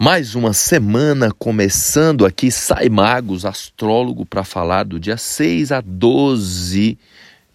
Mais 0.00 0.36
uma 0.36 0.52
semana 0.52 1.32
começando 1.32 2.24
aqui, 2.24 2.52
Sai 2.52 2.88
Magos, 2.88 3.44
astrólogo, 3.44 4.24
para 4.24 4.44
falar 4.44 4.84
do 4.84 5.00
dia 5.00 5.16
6 5.16 5.72
a 5.72 5.80
12 5.80 6.96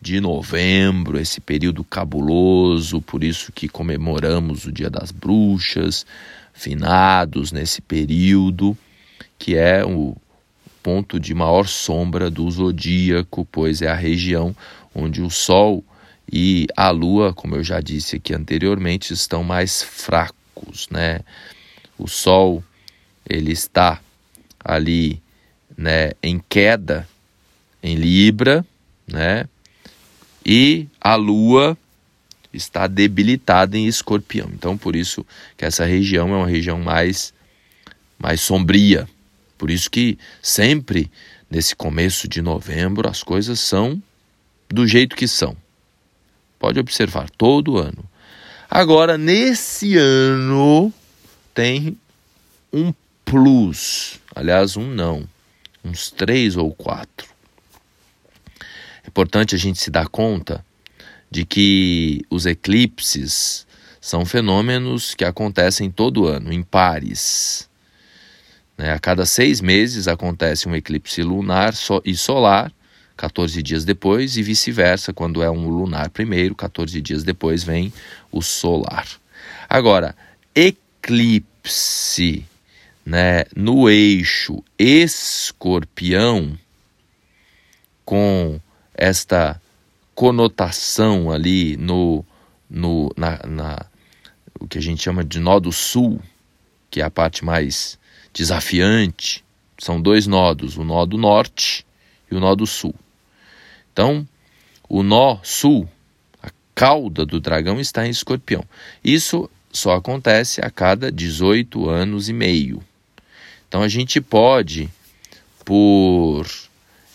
de 0.01 0.19
novembro, 0.19 1.17
esse 1.17 1.39
período 1.39 1.85
cabuloso, 1.85 3.01
por 3.01 3.23
isso 3.23 3.49
que 3.49 3.69
comemoramos 3.69 4.65
o 4.65 4.73
Dia 4.73 4.89
das 4.89 5.09
Bruxas, 5.09 6.05
finados 6.53 7.53
nesse 7.53 7.81
período, 7.81 8.77
que 9.39 9.55
é 9.55 9.85
o 9.85 10.13
ponto 10.83 11.21
de 11.21 11.33
maior 11.33 11.65
sombra 11.65 12.29
do 12.29 12.51
zodíaco, 12.51 13.47
pois 13.49 13.81
é 13.81 13.87
a 13.87 13.95
região 13.95 14.53
onde 14.93 15.21
o 15.21 15.29
Sol 15.29 15.81
e 16.29 16.67
a 16.75 16.89
Lua, 16.89 17.33
como 17.33 17.55
eu 17.55 17.63
já 17.63 17.79
disse 17.79 18.17
aqui 18.17 18.33
anteriormente, 18.33 19.13
estão 19.13 19.45
mais 19.45 19.81
fracos, 19.81 20.89
né? 20.91 21.21
O 21.97 22.07
Sol 22.07 22.63
ele 23.27 23.51
está 23.51 24.01
ali 24.63 25.21
né, 25.77 26.11
em 26.21 26.39
queda 26.39 27.07
em 27.81 27.95
Libra, 27.95 28.65
né? 29.05 29.45
E 30.45 30.87
a 30.99 31.15
Lua 31.15 31.77
está 32.53 32.87
debilitada 32.87 33.77
em 33.77 33.87
Escorpião. 33.87 34.49
Então, 34.53 34.77
por 34.77 34.95
isso 34.95 35.25
que 35.57 35.65
essa 35.65 35.85
região 35.85 36.29
é 36.33 36.37
uma 36.37 36.47
região 36.47 36.79
mais 36.79 37.33
mais 38.17 38.39
sombria. 38.39 39.07
Por 39.57 39.69
isso 39.69 39.89
que 39.89 40.17
sempre 40.41 41.11
nesse 41.49 41.75
começo 41.75 42.27
de 42.27 42.41
novembro 42.41 43.09
as 43.09 43.21
coisas 43.21 43.59
são 43.59 44.01
do 44.69 44.87
jeito 44.87 45.15
que 45.15 45.27
são. 45.27 45.57
Pode 46.57 46.79
observar 46.79 47.29
todo 47.29 47.77
ano. 47.77 48.03
Agora, 48.69 49.17
nesse 49.17 49.97
ano, 49.97 50.91
tem 51.53 51.97
um 52.71 52.93
plus, 53.23 54.19
aliás, 54.35 54.75
um 54.75 54.87
não, 54.87 55.27
uns 55.83 56.09
três 56.09 56.55
ou 56.55 56.73
quatro. 56.73 57.27
É 59.03 59.07
importante 59.07 59.53
a 59.55 59.57
gente 59.57 59.79
se 59.79 59.91
dar 59.91 60.07
conta 60.07 60.65
de 61.29 61.45
que 61.45 62.21
os 62.29 62.45
eclipses 62.45 63.65
são 63.99 64.25
fenômenos 64.25 65.15
que 65.15 65.23
acontecem 65.23 65.89
todo 65.89 66.25
ano, 66.25 66.51
em 66.51 66.61
pares. 66.61 67.69
Né? 68.77 68.91
A 68.91 68.99
cada 68.99 69.25
seis 69.25 69.61
meses 69.61 70.07
acontece 70.07 70.67
um 70.67 70.75
eclipse 70.75 71.21
lunar 71.23 71.73
e 72.03 72.15
solar, 72.15 72.71
14 73.15 73.61
dias 73.61 73.85
depois, 73.85 74.37
e 74.37 74.43
vice-versa, 74.43 75.13
quando 75.13 75.41
é 75.41 75.49
um 75.49 75.69
lunar 75.69 76.09
primeiro, 76.09 76.55
14 76.55 76.99
dias 77.01 77.23
depois 77.23 77.63
vem 77.63 77.93
o 78.31 78.41
solar. 78.41 79.07
Agora, 79.69 80.15
né, 83.05 83.43
no 83.55 83.89
eixo 83.89 84.63
escorpião, 84.79 86.57
com 88.05 88.59
esta 88.93 89.61
conotação 90.15 91.31
ali 91.31 91.75
no, 91.77 92.23
no 92.69 93.11
na, 93.17 93.39
na, 93.45 93.85
o 94.59 94.67
que 94.67 94.77
a 94.77 94.81
gente 94.81 95.01
chama 95.01 95.23
de 95.23 95.39
nó 95.39 95.59
do 95.59 95.71
sul, 95.71 96.21
que 96.89 97.01
é 97.01 97.03
a 97.03 97.09
parte 97.09 97.43
mais 97.43 97.97
desafiante, 98.33 99.43
são 99.77 100.01
dois 100.01 100.27
nodos, 100.27 100.77
o 100.77 100.83
nó 100.83 101.05
do 101.05 101.17
norte 101.17 101.85
e 102.31 102.35
o 102.35 102.39
nó 102.39 102.55
do 102.55 102.65
sul. 102.65 102.95
Então, 103.91 104.27
o 104.87 105.03
nó 105.03 105.39
sul, 105.43 105.89
a 106.41 106.49
cauda 106.73 107.25
do 107.25 107.39
dragão 107.39 107.79
está 107.79 108.05
em 108.07 108.09
escorpião. 108.09 108.63
Isso 109.03 109.49
só 109.73 109.95
acontece 109.95 110.61
a 110.63 110.69
cada 110.69 111.11
18 111.11 111.89
anos 111.89 112.29
e 112.29 112.33
meio. 112.33 112.81
Então 113.67 113.81
a 113.81 113.87
gente 113.87 114.21
pode, 114.21 114.87
por 115.65 116.47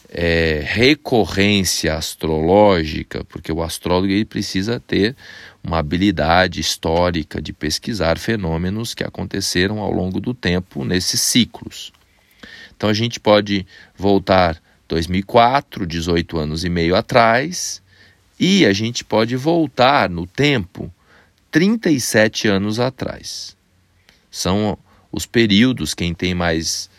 é, 0.09 0.61
recorrência 0.65 1.95
astrológica, 1.95 3.25
porque 3.25 3.53
o 3.53 3.63
astrólogo 3.63 4.13
ele 4.13 4.25
precisa 4.25 4.81
ter 4.81 5.15
uma 5.63 5.79
habilidade 5.79 6.61
histórica 6.61 7.41
de 7.41 7.53
pesquisar 7.53 8.19
fenômenos 8.19 8.93
que 8.93 9.05
aconteceram 9.05 9.79
ao 9.79 9.93
longo 9.93 10.19
do 10.19 10.35
tempo 10.35 10.85
nesses 10.85 11.21
ciclos. 11.21 11.93
Então 12.77 12.89
a 12.89 12.95
gente 12.95 13.21
pode 13.21 13.65
voltar 13.97 14.61
2004, 14.89 15.87
18 15.87 16.39
anos 16.39 16.65
e 16.65 16.69
meio 16.69 16.97
atrás, 16.97 17.81
e 18.41 18.67
a 18.67 18.73
gente 18.73 19.05
pode 19.05 19.37
voltar 19.37 20.09
no 20.09 20.27
tempo 20.27 20.93
37 21.51 22.49
anos 22.49 22.79
atrás. 22.79 23.57
São 24.31 24.79
os 25.11 25.27
períodos, 25.27 25.95
quem 25.95 26.15
tem 26.15 26.35
mais 26.35 26.91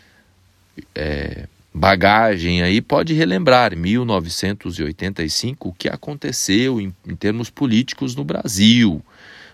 é, 0.96 1.48
bagagem 1.74 2.62
aí 2.62 2.82
pode 2.82 3.14
relembrar 3.14 3.76
1985 3.76 5.70
o 5.70 5.74
que 5.74 5.88
aconteceu 5.88 6.82
em, 6.82 6.94
em 7.08 7.16
termos 7.16 7.50
políticos 7.50 8.16
no 8.16 8.24
Brasil. 8.24 9.04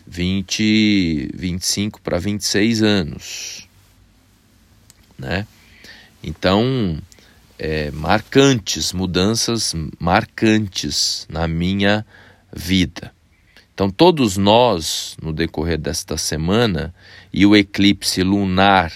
20, 0.08 1.32
25 1.34 2.02
para 2.02 2.18
26 2.18 2.82
anos. 2.82 3.68
Né? 5.18 5.46
Então, 6.24 6.98
é, 7.60 7.92
marcantes, 7.92 8.94
mudanças 8.94 9.76
marcantes 10.00 11.28
na 11.30 11.48
minha 11.48 12.06
vida. 12.54 13.14
Então, 13.78 13.92
todos 13.92 14.38
nós, 14.38 15.16
no 15.22 15.32
decorrer 15.32 15.78
desta 15.78 16.18
semana, 16.18 16.92
e 17.32 17.46
o 17.46 17.56
eclipse 17.56 18.24
lunar, 18.24 18.92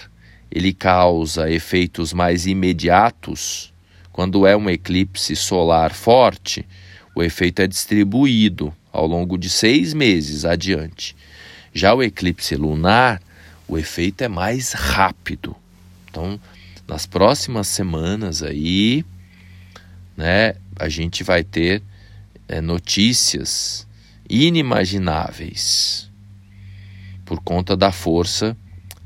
ele 0.50 0.74
causa 0.74 1.48
efeitos 1.48 2.12
mais 2.12 2.48
imediatos, 2.48 3.72
quando 4.10 4.44
é 4.44 4.56
um 4.56 4.68
eclipse 4.68 5.36
solar 5.36 5.94
forte, 5.94 6.66
o 7.14 7.22
efeito 7.22 7.62
é 7.62 7.68
distribuído 7.68 8.74
ao 8.92 9.06
longo 9.06 9.38
de 9.38 9.48
seis 9.48 9.94
meses 9.94 10.44
adiante. 10.44 11.14
Já 11.72 11.94
o 11.94 12.02
eclipse 12.02 12.56
lunar, 12.56 13.22
o 13.68 13.78
efeito 13.78 14.24
é 14.24 14.28
mais 14.28 14.72
rápido. 14.72 15.54
Então, 16.10 16.40
nas 16.88 17.06
próximas 17.06 17.68
semanas 17.68 18.42
aí, 18.42 19.04
né, 20.16 20.56
a 20.74 20.88
gente 20.88 21.22
vai 21.22 21.44
ter 21.44 21.80
é, 22.48 22.60
notícias 22.60 23.86
inimagináveis 24.32 26.10
por 27.24 27.40
conta 27.42 27.76
da 27.76 27.92
força 27.92 28.56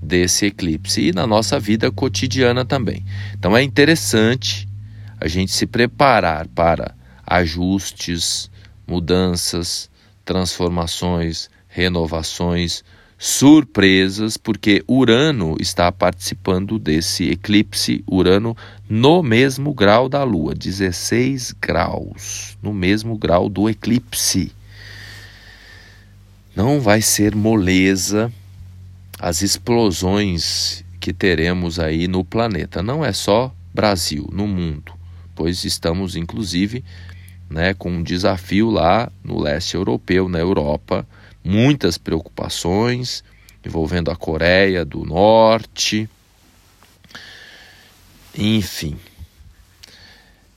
desse 0.00 0.46
eclipse 0.46 1.00
e 1.00 1.12
na 1.12 1.26
nossa 1.26 1.58
vida 1.58 1.90
cotidiana 1.90 2.64
também. 2.64 3.04
Então 3.34 3.56
é 3.56 3.62
interessante 3.62 4.68
a 5.20 5.26
gente 5.26 5.52
se 5.52 5.66
preparar 5.66 6.46
para 6.48 6.94
ajustes, 7.26 8.48
mudanças, 8.86 9.90
transformações, 10.24 11.50
renovações, 11.66 12.84
surpresas, 13.18 14.36
porque 14.36 14.84
Urano 14.86 15.56
está 15.58 15.90
participando 15.90 16.78
desse 16.78 17.30
eclipse, 17.30 18.04
Urano 18.08 18.56
no 18.88 19.22
mesmo 19.22 19.74
grau 19.74 20.08
da 20.08 20.22
Lua, 20.22 20.54
16 20.54 21.52
graus, 21.60 22.56
no 22.62 22.72
mesmo 22.72 23.16
grau 23.16 23.48
do 23.48 23.68
eclipse. 23.68 24.52
Não 26.56 26.80
vai 26.80 27.02
ser 27.02 27.34
moleza 27.34 28.32
as 29.18 29.42
explosões 29.42 30.82
que 30.98 31.12
teremos 31.12 31.78
aí 31.78 32.08
no 32.08 32.24
planeta. 32.24 32.82
Não 32.82 33.04
é 33.04 33.12
só 33.12 33.54
Brasil, 33.74 34.26
no 34.32 34.46
mundo, 34.46 34.94
pois 35.34 35.64
estamos 35.66 36.16
inclusive 36.16 36.82
né, 37.50 37.74
com 37.74 37.90
um 37.90 38.02
desafio 38.02 38.70
lá 38.70 39.12
no 39.22 39.38
leste 39.38 39.74
europeu, 39.74 40.30
na 40.30 40.38
Europa, 40.38 41.06
muitas 41.44 41.98
preocupações 41.98 43.22
envolvendo 43.62 44.10
a 44.10 44.16
Coreia 44.16 44.82
do 44.82 45.04
Norte. 45.04 46.08
Enfim, 48.34 48.96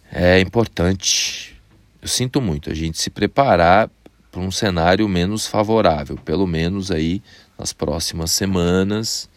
é 0.10 0.40
importante, 0.40 1.60
eu 2.02 2.08
sinto 2.08 2.40
muito, 2.40 2.72
a 2.72 2.74
gente 2.74 2.98
se 2.98 3.10
preparar 3.10 3.90
para 4.32 4.42
um 4.42 4.52
cenário 4.52 5.08
menos 5.08 5.48
favorável, 5.48 6.18
pelo 6.18 6.46
menos 6.46 6.92
aí 6.92 7.22
nas 7.58 7.74
próximas 7.74 8.32
semanas, 8.32 9.30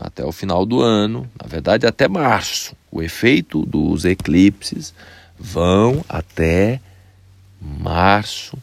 até 0.00 0.24
o 0.24 0.32
final 0.32 0.64
do 0.64 0.80
ano, 0.80 1.28
na 1.40 1.48
verdade 1.48 1.86
até 1.86 2.08
março. 2.08 2.76
O 2.90 3.02
efeito 3.02 3.64
dos 3.66 4.04
eclipses 4.04 4.94
vão 5.38 6.04
até 6.08 6.80
março 7.60 8.58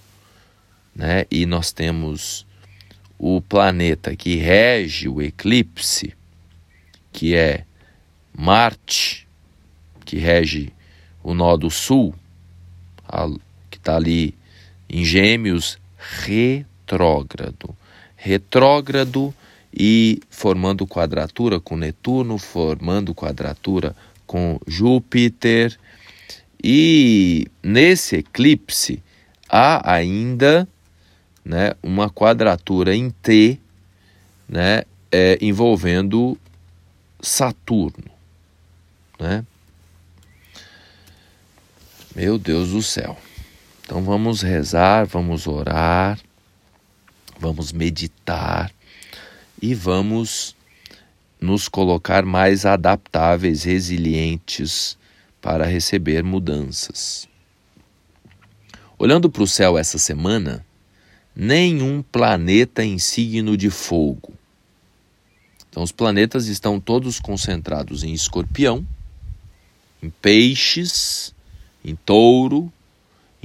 né? 0.96 1.26
E 1.30 1.46
nós 1.46 1.74
temos 1.74 2.46
o 3.20 3.42
planeta 3.42 4.16
que 4.16 4.38
rege 4.38 5.10
o 5.10 5.22
eclipse, 5.22 6.16
que 7.12 7.36
é 7.36 7.66
Marte, 8.34 9.28
que 10.06 10.18
rege 10.18 10.72
o 11.24 11.34
nó 11.34 11.58
do 11.58 11.70
sul, 11.70 12.14
que 13.70 13.78
está 13.78 13.96
ali 13.96 14.36
em 14.90 15.04
Gêmeos, 15.04 15.78
retrógrado. 15.98 17.76
Retrógrado 18.16 19.34
e 19.74 20.22
formando 20.30 20.88
quadratura 20.88 21.60
com 21.60 21.76
Netuno, 21.76 22.38
formando 22.38 23.14
quadratura 23.14 23.96
com 24.26 24.60
Júpiter. 24.66 25.78
E 26.64 27.48
nesse 27.62 28.18
eclipse 28.18 29.04
há 29.50 29.94
ainda 29.94 30.68
né, 31.44 31.74
uma 31.84 32.10
quadratura 32.10 32.96
em 32.96 33.10
T 33.10 33.60
né, 34.48 34.84
é, 35.12 35.38
envolvendo 35.42 36.38
Saturno. 37.22 38.10
Né? 39.20 39.46
Meu 42.16 42.38
Deus 42.38 42.70
do 42.70 42.82
céu. 42.82 43.18
Então 43.86 44.02
vamos 44.02 44.42
rezar, 44.42 45.06
vamos 45.06 45.46
orar, 45.46 46.20
vamos 47.40 47.72
meditar 47.72 48.72
e 49.62 49.76
vamos 49.76 50.56
nos 51.40 51.70
colocar 51.70 52.26
mais 52.26 52.66
adaptáveis, 52.66 53.64
resilientes 53.64 54.98
para 55.40 55.68
receber 55.68 56.24
mudanças. 56.24 57.30
Olhando 58.98 59.30
para 59.30 59.44
o 59.44 59.48
céu 59.48 59.78
essa 59.78 60.00
semana, 60.00 60.66
nenhum 61.36 62.02
planeta 62.02 62.84
em 62.84 62.98
signo 62.98 63.56
de 63.56 63.70
fogo. 63.70 64.34
Então, 65.70 65.84
os 65.84 65.92
planetas 65.92 66.48
estão 66.48 66.80
todos 66.80 67.20
concentrados 67.20 68.04
em 68.04 68.14
escorpião, 68.14 68.84
em 70.02 70.10
peixes, 70.10 71.36
em 71.84 71.96
touro, 71.96 72.74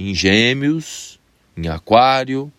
em 0.09 0.15
gêmeos, 0.15 1.19
em 1.55 1.67
aquário, 1.67 2.51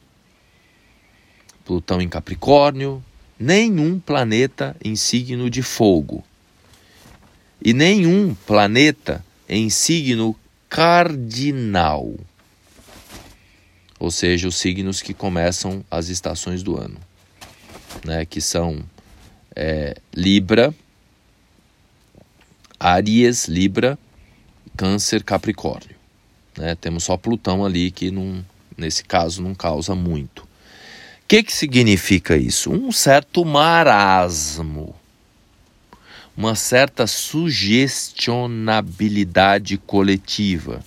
Plutão 1.65 2.01
em 2.01 2.09
Capricórnio, 2.09 3.03
nenhum 3.39 3.99
planeta 3.99 4.77
em 4.85 4.97
signo 4.97 5.49
de 5.49 5.63
fogo. 5.63 6.25
E 7.65 7.73
nenhum 7.73 8.35
planeta 8.35 9.25
em 9.49 9.71
signo 9.71 10.37
cardinal 10.69 12.15
ou 14.03 14.11
seja, 14.11 14.49
os 14.49 14.57
signos 14.57 15.01
que 15.01 15.15
começam 15.15 15.85
as 15.89 16.09
estações 16.09 16.61
do 16.61 16.77
ano, 16.77 16.99
né? 18.05 18.27
que 18.27 18.41
são 18.41 18.85
é, 19.55 19.97
Libra, 20.13 20.75
Aries, 22.81 23.47
Libra, 23.47 23.97
Câncer, 24.77 25.23
Capricórnio. 25.23 25.92
Né? 26.57 26.75
Temos 26.75 27.05
só 27.05 27.17
Plutão 27.17 27.65
ali 27.65 27.91
que 27.91 28.11
não, 28.11 28.45
nesse 28.77 29.03
caso 29.05 29.41
não 29.43 29.55
causa 29.55 29.95
muito. 29.95 30.43
O 30.43 30.49
que, 31.29 31.43
que 31.43 31.53
significa 31.53 32.37
isso? 32.37 32.71
Um 32.71 32.93
certo 32.93 33.43
marasmo, 33.45 34.95
uma 36.37 36.55
certa 36.55 37.07
sugestionabilidade 37.07 39.79
coletiva 39.79 40.85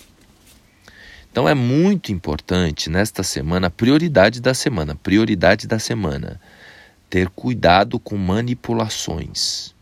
então 1.36 1.50
é 1.50 1.54
muito 1.54 2.14
importante 2.14 2.90
nesta 2.90 3.22
semana, 3.22 3.70
prioridade 3.70 4.40
da 4.40 4.54
semana, 4.54 4.96
prioridade 4.96 5.68
da 5.68 5.78
semana, 5.78 6.40
ter 7.10 7.28
cuidado 7.28 8.00
com 8.00 8.16
manipulações. 8.16 9.76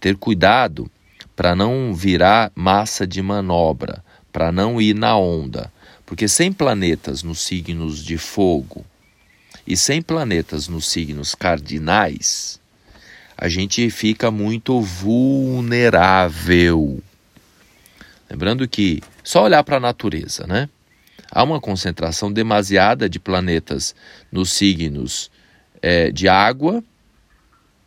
Ter 0.00 0.16
cuidado 0.16 0.90
para 1.36 1.54
não 1.54 1.94
virar 1.94 2.50
massa 2.54 3.06
de 3.06 3.20
manobra, 3.20 4.02
para 4.38 4.52
não 4.52 4.80
ir 4.80 4.94
na 4.94 5.18
onda, 5.18 5.72
porque 6.06 6.28
sem 6.28 6.52
planetas 6.52 7.24
nos 7.24 7.40
signos 7.40 8.04
de 8.04 8.16
fogo 8.16 8.86
e 9.66 9.76
sem 9.76 10.00
planetas 10.00 10.68
nos 10.68 10.86
signos 10.86 11.34
cardinais, 11.34 12.60
a 13.36 13.48
gente 13.48 13.90
fica 13.90 14.30
muito 14.30 14.80
vulnerável. 14.80 15.82
Lembrando 18.30 18.68
que 18.68 19.02
só 19.24 19.42
olhar 19.42 19.64
para 19.64 19.78
a 19.78 19.80
natureza, 19.80 20.46
né? 20.46 20.68
Há 21.32 21.42
uma 21.42 21.60
concentração 21.60 22.32
demasiada 22.32 23.08
de 23.08 23.18
planetas 23.18 23.92
nos 24.30 24.52
signos 24.52 25.32
é, 25.82 26.12
de 26.12 26.28
água, 26.28 26.80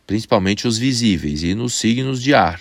principalmente 0.06 0.68
os 0.68 0.76
visíveis, 0.76 1.42
e 1.42 1.54
nos 1.54 1.72
signos 1.72 2.22
de 2.22 2.34
ar. 2.34 2.60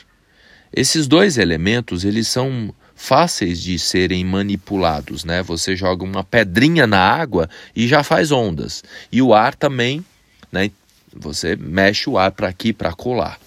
Esses 0.71 1.09
dois 1.09 1.37
elementos, 1.37 2.05
eles 2.05 2.29
são 2.29 2.73
fáceis 3.01 3.59
de 3.59 3.79
serem 3.79 4.23
manipulados, 4.23 5.23
né? 5.23 5.41
Você 5.41 5.75
joga 5.75 6.03
uma 6.03 6.23
pedrinha 6.23 6.85
na 6.85 6.99
água 6.99 7.49
e 7.75 7.87
já 7.87 8.03
faz 8.03 8.31
ondas. 8.31 8.83
E 9.11 9.23
o 9.23 9.33
ar 9.33 9.55
também, 9.55 10.05
né? 10.51 10.69
Você 11.11 11.55
mexe 11.55 12.07
o 12.07 12.15
ar 12.15 12.31
para 12.31 12.47
aqui, 12.47 12.71
para 12.71 12.93
colar. 12.93 13.39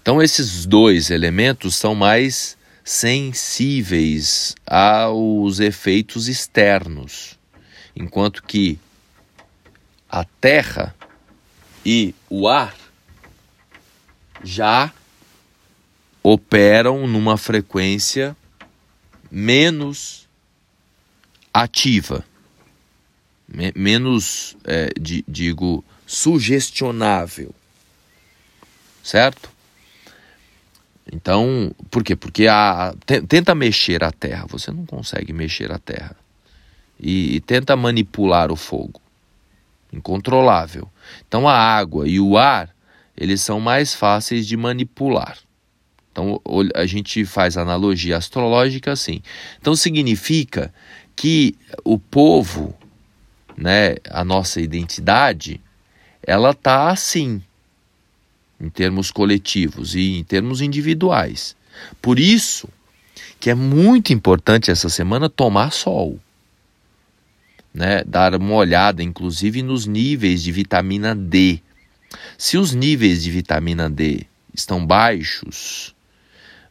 Então 0.00 0.22
esses 0.22 0.64
dois 0.64 1.10
elementos 1.10 1.74
são 1.74 1.96
mais 1.96 2.56
sensíveis 2.84 4.54
aos 4.64 5.58
efeitos 5.58 6.28
externos, 6.28 7.36
enquanto 7.96 8.44
que 8.44 8.78
a 10.08 10.24
terra 10.40 10.94
e 11.84 12.14
o 12.30 12.46
ar 12.46 12.76
já 14.44 14.92
operam 16.26 17.06
numa 17.06 17.36
frequência 17.36 18.34
menos 19.30 20.26
ativa, 21.52 22.24
me 23.46 23.70
menos, 23.76 24.56
é, 24.64 24.90
de, 24.98 25.22
digo, 25.28 25.84
sugestionável, 26.06 27.54
certo? 29.02 29.50
Então, 31.12 31.72
por 31.90 32.02
quê? 32.02 32.16
Porque 32.16 32.48
a, 32.48 32.94
tenta 33.28 33.54
mexer 33.54 34.02
a 34.02 34.10
terra, 34.10 34.46
você 34.48 34.70
não 34.70 34.86
consegue 34.86 35.30
mexer 35.34 35.70
a 35.70 35.78
terra. 35.78 36.16
E, 36.98 37.36
e 37.36 37.40
tenta 37.40 37.76
manipular 37.76 38.50
o 38.50 38.56
fogo, 38.56 38.98
incontrolável. 39.92 40.90
Então, 41.28 41.46
a 41.46 41.54
água 41.54 42.08
e 42.08 42.18
o 42.18 42.38
ar, 42.38 42.74
eles 43.14 43.42
são 43.42 43.60
mais 43.60 43.92
fáceis 43.94 44.46
de 44.46 44.56
manipular. 44.56 45.43
Então, 46.14 46.40
a 46.76 46.86
gente 46.86 47.24
faz 47.24 47.56
analogia 47.56 48.16
astrológica 48.16 48.92
assim. 48.92 49.20
Então, 49.60 49.74
significa 49.74 50.72
que 51.16 51.56
o 51.82 51.98
povo, 51.98 52.72
né, 53.56 53.96
a 54.08 54.22
nossa 54.22 54.60
identidade, 54.60 55.60
ela 56.22 56.54
tá 56.54 56.88
assim 56.88 57.42
em 58.60 58.70
termos 58.70 59.10
coletivos 59.10 59.96
e 59.96 60.18
em 60.18 60.22
termos 60.22 60.60
individuais. 60.60 61.56
Por 62.00 62.20
isso 62.20 62.68
que 63.40 63.50
é 63.50 63.54
muito 63.54 64.12
importante 64.12 64.70
essa 64.70 64.88
semana 64.88 65.28
tomar 65.28 65.72
sol. 65.72 66.20
Né? 67.74 68.04
Dar 68.04 68.36
uma 68.36 68.54
olhada, 68.54 69.02
inclusive, 69.02 69.62
nos 69.62 69.84
níveis 69.84 70.44
de 70.44 70.52
vitamina 70.52 71.12
D. 71.12 71.60
Se 72.38 72.56
os 72.56 72.72
níveis 72.72 73.24
de 73.24 73.32
vitamina 73.32 73.90
D 73.90 74.26
estão 74.54 74.86
baixos, 74.86 75.93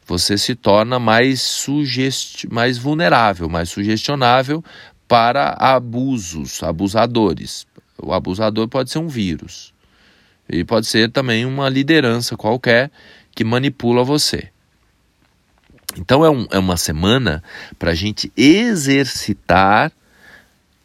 você 0.06 0.36
se 0.36 0.54
torna 0.54 0.98
mais, 0.98 1.66
mais 2.50 2.78
vulnerável, 2.78 3.48
mais 3.48 3.70
sugestionável 3.70 4.62
para 5.08 5.56
abusos, 5.58 6.62
abusadores. 6.62 7.66
O 7.98 8.12
abusador 8.12 8.68
pode 8.68 8.90
ser 8.90 8.98
um 8.98 9.08
vírus. 9.08 9.72
Ele 10.48 10.64
pode 10.64 10.86
ser 10.86 11.10
também 11.10 11.46
uma 11.46 11.68
liderança 11.68 12.36
qualquer 12.36 12.90
que 13.34 13.44
manipula 13.44 14.04
você. 14.04 14.50
Então 15.96 16.24
é, 16.24 16.30
um, 16.30 16.46
é 16.50 16.58
uma 16.58 16.76
semana 16.76 17.42
para 17.78 17.92
a 17.92 17.94
gente 17.94 18.32
exercitar 18.36 19.92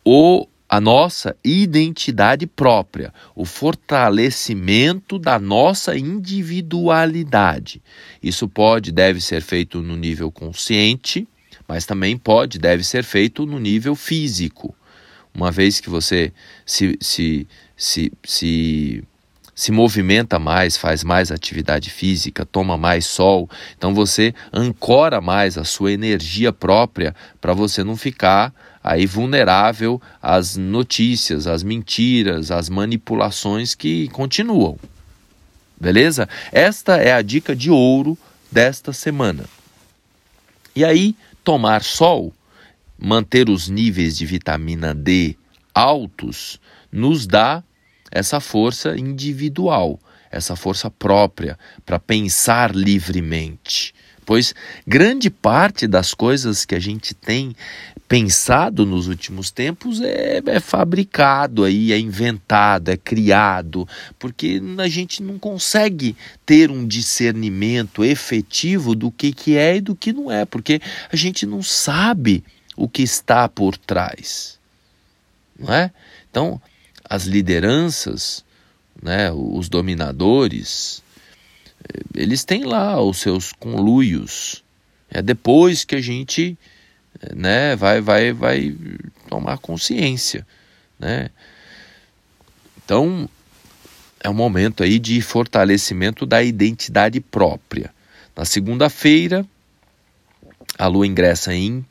o, 0.06 0.48
a 0.70 0.80
nossa 0.80 1.36
identidade 1.44 2.46
própria, 2.46 3.12
o 3.36 3.44
fortalecimento 3.44 5.18
da 5.18 5.40
nossa 5.40 5.98
individualidade. 5.98 7.82
Isso 8.22 8.48
pode, 8.48 8.92
deve 8.92 9.20
ser 9.20 9.42
feito 9.42 9.82
no 9.82 9.98
nível 9.98 10.32
consciente, 10.32 11.28
mas 11.68 11.88
também 11.88 12.16
pode, 12.16 12.60
deve 12.60 12.84
ser 12.84 13.04
feito 13.04 13.48
no 13.48 13.58
nível 13.58 13.96
físico. 13.96 14.76
Uma 15.34 15.50
vez 15.50 15.80
que 15.80 15.90
você 15.90 16.32
se, 16.66 16.96
se, 17.02 17.48
se, 17.76 18.12
se 18.24 19.04
se 19.56 19.74
movimenta 19.74 20.40
mais, 20.40 20.78
faz 20.78 21.04
mais 21.04 21.34
atividade 21.34 21.90
física, 21.90 22.46
toma 22.46 22.78
mais 22.78 23.06
sol, 23.06 23.50
então 23.78 23.94
você 23.94 24.34
ancora 24.54 25.20
mais 25.20 25.58
a 25.58 25.66
sua 25.66 25.92
energia 25.92 26.54
própria 26.54 27.14
para 27.42 27.54
você 27.54 27.84
não 27.84 27.98
ficar 27.98 28.54
aí 28.84 29.06
vulnerável 29.06 30.02
às 30.22 30.56
notícias, 30.56 31.48
às 31.48 31.64
mentiras, 31.64 32.52
às 32.52 32.70
manipulações 32.70 33.76
que 33.76 34.08
continuam. 34.10 34.78
Beleza? 35.80 36.28
Esta 36.52 36.98
é 36.98 37.14
a 37.14 37.22
dica 37.22 37.56
de 37.56 37.72
ouro 37.72 38.18
desta 38.52 38.92
semana. 38.92 39.46
E 40.76 40.84
aí, 40.84 41.16
tomar 41.44 41.84
sol, 41.84 42.34
manter 42.98 43.50
os 43.50 43.70
níveis 43.70 44.18
de 44.18 44.26
vitamina 44.26 44.94
D 44.94 45.36
altos, 45.74 46.60
nos 46.92 47.26
dá 47.26 47.64
essa 48.12 48.40
força 48.40 48.98
individual, 48.98 50.00
essa 50.32 50.56
força 50.56 50.90
própria 50.90 51.58
para 51.86 52.00
pensar 52.00 52.76
livremente. 52.76 53.94
Pois 54.30 54.54
grande 54.86 55.28
parte 55.28 55.88
das 55.88 56.14
coisas 56.14 56.64
que 56.64 56.76
a 56.76 56.80
gente 56.80 57.16
tem 57.16 57.56
pensado 58.08 58.86
nos 58.86 59.08
últimos 59.08 59.50
tempos 59.50 60.00
é, 60.02 60.40
é, 60.46 60.60
fabricado 60.60 61.64
aí, 61.64 61.92
é 61.92 61.98
inventado, 61.98 62.90
é 62.90 62.96
criado, 62.96 63.88
porque 64.20 64.62
a 64.78 64.88
gente 64.88 65.24
não 65.24 65.40
consegue 65.40 66.16
ter 66.46 66.70
um 66.70 66.86
discernimento 66.86 68.06
efetivo 68.06 68.94
do 68.94 69.10
que, 69.10 69.34
que 69.34 69.58
é 69.58 69.78
e 69.78 69.82
do 69.82 69.96
que 69.96 70.14
não 70.14 70.32
é, 70.32 70.46
porque 70.46 70.80
a 71.12 71.16
gente 71.16 71.48
não 71.48 71.64
sabe 71.64 72.44
o 72.78 72.88
que 72.88 73.02
está 73.02 73.50
por 73.50 73.76
trás. 73.78 74.60
Não 75.58 75.74
é? 75.74 75.90
Então, 76.30 76.62
as 77.04 77.24
lideranças, 77.24 78.46
né, 79.02 79.32
os 79.32 79.70
dominadores, 79.70 81.02
eles 82.14 82.44
têm 82.44 82.64
lá 82.64 83.02
os 83.02 83.20
seus 83.20 83.52
conluios. 83.54 84.64
É 85.10 85.22
depois 85.22 85.84
que 85.84 85.96
a 85.96 86.02
gente 86.02 86.58
né, 87.36 87.76
vai, 87.76 88.02
vai, 88.02 88.32
vai 88.32 88.76
tomar 89.28 89.58
consciência. 89.58 90.46
Né? 91.00 91.30
Então, 92.84 93.30
é 94.20 94.30
um 94.30 94.34
momento 94.34 94.84
aí 94.84 95.00
de 95.00 95.22
fortalecimento 95.22 96.26
da 96.26 96.44
identidade 96.44 97.20
própria. 97.20 97.94
Na 98.36 98.46
segunda-feira, 98.46 99.46
a 100.78 100.88
lua 100.88 101.08
ingressa 101.08 101.54
em 101.54 101.86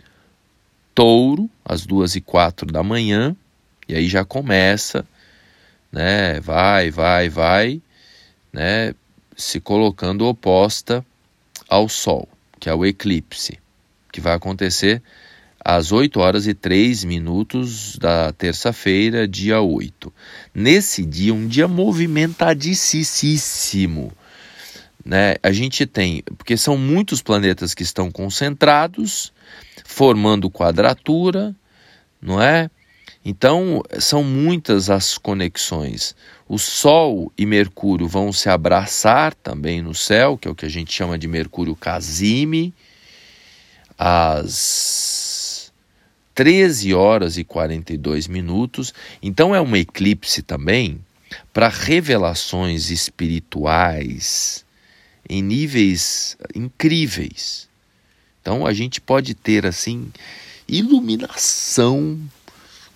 touro, 0.95 1.49
às 1.64 1.87
duas 1.87 2.16
e 2.16 2.21
quatro 2.21 2.71
da 2.71 2.83
manhã, 2.83 3.37
e 3.88 3.95
aí 3.95 4.09
já 4.09 4.25
começa, 4.25 5.07
né? 5.90 6.40
Vai, 6.40 6.90
vai, 6.90 7.28
vai, 7.28 7.83
né? 8.52 8.95
Se 9.40 9.61
colocando 9.61 10.26
oposta 10.26 11.07
ao 11.68 11.88
Sol, 11.88 12.28
que 12.59 12.68
é 12.68 12.75
o 12.75 12.85
eclipse, 12.85 13.57
que 14.11 14.21
vai 14.21 14.35
acontecer 14.35 15.00
às 15.64 15.92
8 15.92 16.18
horas 16.18 16.49
e 16.49 16.54
3 16.54 17.04
minutos 17.04 17.97
da 17.99 18.33
terça-feira, 18.33 19.28
dia 19.28 19.61
8. 19.61 20.12
Nesse 20.52 21.04
dia, 21.04 21.33
um 21.33 21.47
dia 21.47 21.68
movimentadíssimo. 21.68 24.12
Né? 25.04 25.37
A 25.40 25.52
gente 25.52 25.87
tem, 25.87 26.25
porque 26.37 26.57
são 26.57 26.76
muitos 26.76 27.23
planetas 27.23 27.75
que 27.75 27.85
estão 27.85 28.11
concentrados, 28.11 29.33
formando 29.85 30.50
quadratura, 30.50 31.54
não 32.21 32.42
é? 32.42 32.68
Então, 33.25 33.85
são 34.00 34.25
muitas 34.25 34.90
as 34.90 35.16
conexões. 35.16 36.16
O 36.49 36.59
Sol 36.59 37.31
e 37.37 37.45
Mercúrio 37.45 38.09
vão 38.09 38.33
se 38.33 38.49
abraçar 38.49 39.35
também 39.35 39.83
no 39.83 39.95
céu, 39.95 40.38
que 40.38 40.49
é 40.49 40.50
o 40.50 40.55
que 40.55 40.64
a 40.64 40.71
gente 40.71 40.90
chama 40.90 41.19
de 41.19 41.28
Mercúrio 41.28 41.76
Casime, 41.76 42.73
às 43.99 45.71
13 46.35 46.95
horas 46.95 47.37
e 47.37 47.45
42 47.45 48.26
minutos. 48.26 48.95
Então, 49.23 49.55
é 49.55 49.61
um 49.61 49.76
eclipse 49.76 50.40
também 50.40 50.99
para 51.52 51.69
revelações 51.69 52.90
espirituais 52.90 54.64
em 55.28 55.43
níveis 55.43 56.38
incríveis. 56.55 57.69
Então, 58.40 58.64
a 58.64 58.73
gente 58.73 59.02
pode 59.02 59.35
ter 59.35 59.67
assim 59.67 60.11
iluminação 60.67 62.19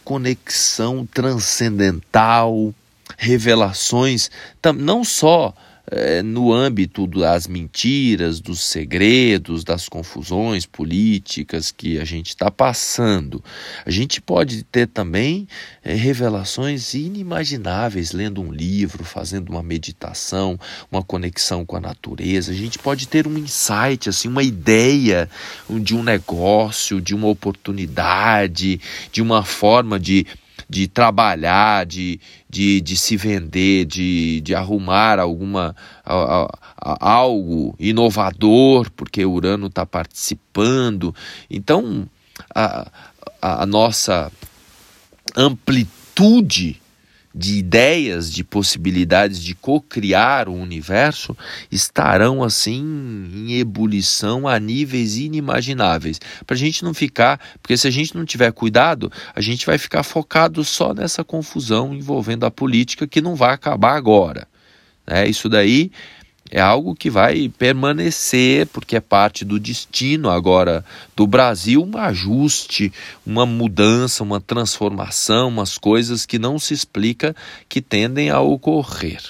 conexão 0.03 1.05
transcendental, 1.05 2.75
revelações, 3.23 4.29
não 4.75 5.05
só 5.05 5.55
é, 5.91 6.23
no 6.23 6.53
âmbito 6.53 7.07
das 7.07 7.47
mentiras, 7.47 8.41
dos 8.41 8.61
segredos, 8.61 9.65
das 9.65 9.89
confusões 9.89 10.65
políticas 10.65 11.71
que 11.71 11.99
a 11.99 12.05
gente 12.05 12.29
está 12.29 12.51
passando. 12.51 13.43
A 13.85 13.91
gente 13.91 14.21
pode 14.21 14.63
ter 14.65 14.87
também 14.87 15.47
é, 15.85 15.95
revelações 15.95 16.95
inimagináveis 16.95 18.13
lendo 18.13 18.41
um 18.41 18.53
livro, 18.53 19.05
fazendo 19.05 19.51
uma 19.51 19.63
meditação, 19.63 20.59
uma 20.91 21.03
conexão 21.03 21.65
com 21.65 21.77
a 21.77 21.81
natureza. 21.81 22.53
A 22.53 22.57
gente 22.57 22.79
pode 22.79 23.07
ter 23.07 23.27
um 23.27 23.37
insight, 23.37 24.09
assim, 24.09 24.29
uma 24.29 24.43
ideia 24.43 25.29
de 25.69 25.95
um 25.95 26.03
negócio, 26.03 27.01
de 27.01 27.15
uma 27.15 27.29
oportunidade, 27.29 28.81
de 29.13 29.21
uma 29.21 29.45
forma 29.45 29.99
de 29.99 30.27
de 30.73 30.89
trabalhar, 30.89 31.85
de, 31.85 32.19
de, 32.49 32.81
de 32.81 32.97
se 32.97 33.15
vender, 33.15 33.85
de, 33.85 34.41
de 34.41 34.55
arrumar 34.55 35.19
alguma 35.19 35.77
a, 36.03 36.49
a, 36.79 37.13
algo 37.13 37.77
inovador, 37.79 38.91
porque 38.91 39.23
Urano 39.25 39.67
está 39.67 39.85
participando. 39.85 41.15
Então, 41.51 42.09
a, 42.55 42.91
a 43.43 43.67
nossa 43.67 44.33
amplitude 45.37 46.82
de 47.35 47.59
ideias, 47.59 48.31
de 48.31 48.45
possibilidades 48.45 49.43
de 49.43 49.55
co-criar 49.55 50.49
o 50.49 50.55
universo 50.55 51.37
estarão 51.71 52.43
assim 52.43 52.83
em 53.35 53.59
ebulição 53.59 54.47
a 54.47 54.59
níveis 54.59 55.17
inimagináveis. 55.17 56.21
Para 56.47 56.55
a 56.55 56.59
gente 56.59 56.85
não 56.85 56.93
ficar, 56.93 57.41
porque 57.63 57.77
se 57.77 57.87
a 57.87 57.91
gente 57.91 58.15
não 58.17 58.25
tiver 58.25 58.53
cuidado, 58.53 59.11
a 59.35 59.41
gente 59.41 59.65
vai 59.65 59.79
ficar 59.79 60.03
focado 60.03 60.63
só 60.65 60.93
nessa 60.93 61.25
confusão 61.25 61.95
envolvendo 61.95 62.45
a 62.45 62.51
política 62.51 63.07
que 63.07 63.21
não 63.21 63.35
vai 63.35 63.55
acabar 63.55 63.97
agora. 63.97 64.47
Né? 65.07 65.29
Isso 65.29 65.49
daí 65.49 65.91
é 66.55 66.61
algo 66.61 66.95
que 66.95 67.09
vai 67.09 67.49
permanecer, 67.49 68.67
porque 68.67 68.97
é 68.97 69.01
parte 69.01 69.43
do 69.43 69.59
destino 69.59 70.29
agora 70.29 70.85
do 71.17 71.27
Brasil, 71.27 71.83
um 71.83 71.97
ajuste, 71.97 72.93
uma 73.25 73.47
mudança, 73.47 74.23
uma 74.23 74.39
transformação, 74.39 75.49
umas 75.49 75.79
coisas 75.79 76.27
que 76.27 76.39
não 76.39 76.59
se 76.59 76.75
explica 76.75 77.35
que 77.71 77.81
tendem 77.81 78.29
a 78.29 78.39
ocorrer. 78.41 79.23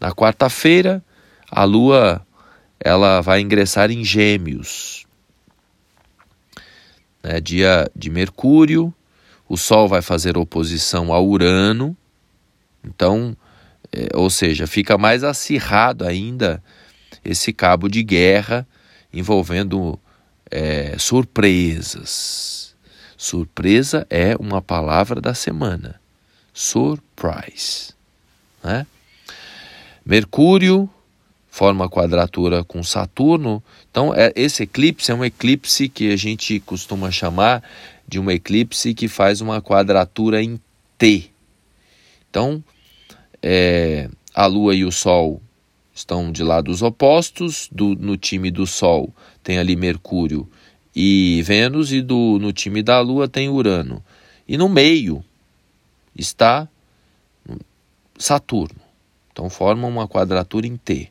Na 0.00 0.10
quarta-feira, 0.10 1.04
a 1.50 1.64
Lua 1.64 2.26
ela 2.82 3.20
vai 3.20 3.42
ingressar 3.42 3.90
em 3.90 4.02
Gêmeos. 4.02 5.04
É 7.22 7.38
dia 7.42 7.90
de 7.94 8.08
Mercúrio, 8.08 8.94
o 9.46 9.58
Sol 9.58 9.86
vai 9.86 10.00
fazer 10.00 10.38
oposição 10.38 11.12
a 11.12 11.20
Urano, 11.20 11.94
então 12.82 13.36
é, 13.92 14.08
ou 14.14 14.30
seja, 14.30 14.66
fica 14.66 14.96
mais 14.96 15.24
acirrado 15.24 16.06
ainda 16.06 16.62
esse 17.24 17.52
cabo 17.52 17.88
de 17.88 18.02
guerra 18.02 18.66
envolvendo 19.12 19.98
é, 20.50 20.96
surpresas. 20.98 22.74
Surpresa 23.16 24.06
é 24.08 24.36
uma 24.38 24.62
palavra 24.62 25.20
da 25.20 25.34
semana. 25.34 26.00
Surprise. 26.52 27.92
Né? 28.62 28.86
Mercúrio 30.04 30.88
forma 31.50 31.90
quadratura 31.90 32.62
com 32.62 32.82
Saturno. 32.82 33.62
Então, 33.90 34.14
é, 34.14 34.32
esse 34.36 34.62
eclipse 34.62 35.10
é 35.10 35.14
um 35.14 35.24
eclipse 35.24 35.88
que 35.88 36.12
a 36.12 36.16
gente 36.16 36.60
costuma 36.60 37.10
chamar 37.10 37.62
de 38.06 38.18
um 38.18 38.30
eclipse 38.30 38.94
que 38.94 39.08
faz 39.08 39.40
uma 39.40 39.60
quadratura 39.60 40.42
em 40.42 40.60
T. 40.96 41.30
Então, 42.30 42.62
é, 43.42 44.08
a 44.34 44.46
Lua 44.46 44.74
e 44.74 44.84
o 44.84 44.92
Sol 44.92 45.40
estão 45.94 46.30
de 46.30 46.42
lados 46.42 46.82
opostos. 46.82 47.68
Do, 47.70 47.94
no 47.94 48.16
time 48.16 48.50
do 48.50 48.66
Sol 48.66 49.12
tem 49.42 49.58
ali 49.58 49.76
Mercúrio 49.76 50.48
e 50.94 51.42
Vênus, 51.44 51.92
e 51.92 52.02
do, 52.02 52.38
no 52.40 52.52
time 52.52 52.82
da 52.82 53.00
Lua 53.00 53.28
tem 53.28 53.48
Urano. 53.48 54.02
E 54.46 54.56
no 54.56 54.68
meio 54.68 55.24
está 56.16 56.68
Saturno. 58.18 58.80
Então 59.32 59.48
forma 59.48 59.86
uma 59.86 60.06
quadratura 60.08 60.66
em 60.66 60.76
T. 60.76 61.08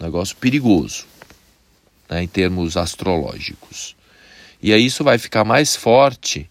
Negócio 0.00 0.36
perigoso 0.36 1.06
né, 2.12 2.22
em 2.22 2.28
termos 2.28 2.76
astrológicos. 2.76 3.96
E 4.62 4.72
aí 4.72 4.84
isso 4.84 5.02
vai 5.02 5.18
ficar 5.18 5.44
mais 5.44 5.74
forte 5.74 6.48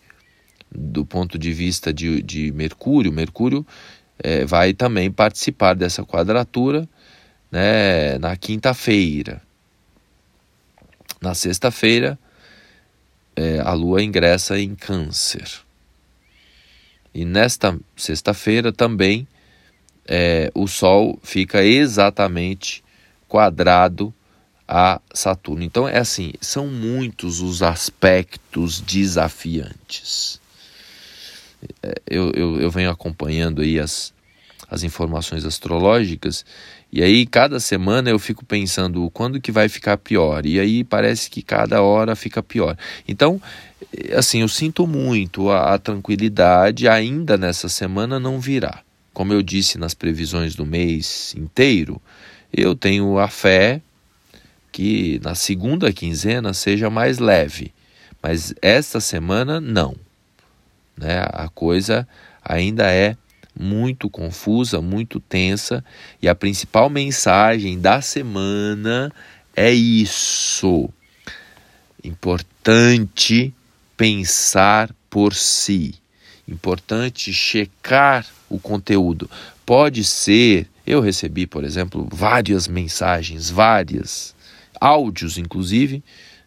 do 0.73 1.05
ponto 1.05 1.37
de 1.37 1.53
vista 1.53 1.93
de, 1.93 2.21
de 2.21 2.51
Mercúrio. 2.51 3.11
Mercúrio 3.11 3.65
é, 4.23 4.45
vai 4.45 4.73
também 4.73 5.11
participar 5.11 5.73
dessa 5.73 6.03
quadratura 6.03 6.87
né, 7.51 8.17
na 8.19 8.35
quinta-feira. 8.35 9.41
Na 11.19 11.33
sexta-feira, 11.35 12.17
é, 13.35 13.59
a 13.59 13.73
Lua 13.73 14.01
ingressa 14.01 14.59
em 14.59 14.75
Câncer. 14.75 15.47
E 17.13 17.25
nesta 17.25 17.77
sexta-feira 17.95 18.71
também 18.71 19.27
é, 20.07 20.51
o 20.55 20.67
Sol 20.67 21.19
fica 21.21 21.63
exatamente 21.63 22.83
quadrado 23.27 24.13
a 24.67 25.01
Saturno. 25.13 25.63
Então 25.63 25.87
é 25.87 25.97
assim, 25.97 26.33
são 26.39 26.67
muitos 26.67 27.41
os 27.41 27.61
aspectos 27.61 28.79
desafiantes. 28.79 30.39
É, 31.83 32.01
eu, 32.09 32.31
eu, 32.31 32.61
eu 32.61 32.71
venho 32.71 32.89
acompanhando 32.89 33.61
aí 33.61 33.79
as, 33.79 34.13
as 34.69 34.83
informações 34.83 35.45
astrológicas 35.45 36.45
e 36.91 37.01
aí 37.01 37.25
cada 37.25 37.59
semana 37.59 38.09
eu 38.09 38.19
fico 38.19 38.43
pensando 38.43 39.09
quando 39.11 39.39
que 39.39 39.51
vai 39.51 39.69
ficar 39.69 39.97
pior 39.97 40.45
e 40.45 40.59
aí 40.59 40.83
parece 40.83 41.29
que 41.29 41.41
cada 41.41 41.81
hora 41.81 42.15
fica 42.15 42.43
pior. 42.43 42.77
Então, 43.07 43.41
é, 43.95 44.15
assim, 44.15 44.41
eu 44.41 44.47
sinto 44.47 44.85
muito 44.85 45.49
a, 45.49 45.73
a 45.73 45.77
tranquilidade 45.77 46.87
ainda 46.87 47.37
nessa 47.37 47.69
semana 47.69 48.19
não 48.19 48.39
virá. 48.39 48.81
Como 49.13 49.33
eu 49.33 49.41
disse 49.41 49.77
nas 49.77 49.93
previsões 49.93 50.55
do 50.55 50.65
mês 50.65 51.35
inteiro, 51.37 52.01
eu 52.53 52.75
tenho 52.75 53.19
a 53.19 53.27
fé 53.27 53.81
que 54.71 55.19
na 55.23 55.35
segunda 55.35 55.91
quinzena 55.91 56.53
seja 56.53 56.89
mais 56.89 57.19
leve, 57.19 57.73
mas 58.23 58.53
esta 58.61 58.99
semana 59.01 59.59
não. 59.59 59.95
Né? 61.01 61.25
A 61.33 61.49
coisa 61.49 62.07
ainda 62.43 62.91
é 62.91 63.17
muito 63.59 64.09
confusa, 64.09 64.79
muito 64.79 65.19
tensa, 65.19 65.83
e 66.21 66.29
a 66.29 66.35
principal 66.35 66.89
mensagem 66.89 67.79
da 67.79 68.01
semana 68.01 69.11
é 69.55 69.71
isso. 69.71 70.89
Importante 72.03 73.53
pensar 73.97 74.89
por 75.09 75.33
si. 75.33 75.95
Importante 76.47 77.33
checar 77.33 78.25
o 78.49 78.59
conteúdo. 78.59 79.29
Pode 79.65 80.03
ser, 80.03 80.67
eu 80.85 81.01
recebi, 81.01 81.45
por 81.47 81.63
exemplo, 81.63 82.07
várias 82.11 82.67
mensagens, 82.67 83.49
várias 83.49 84.35
áudios 84.79 85.37
inclusive, 85.37 86.03